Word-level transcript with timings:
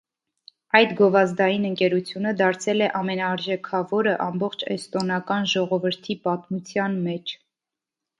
Այդ 0.77 0.93
գովազդային 0.99 1.65
ընկերությունը 1.67 2.31
դարձել 2.39 2.83
է 2.85 2.87
ամենաարժեքավորը 2.99 4.15
ամբողջ 4.25 4.65
էստոնական 4.77 5.45
ժողովրդի 5.53 6.17
պատմության 6.25 6.97
մեջ։ 7.05 7.35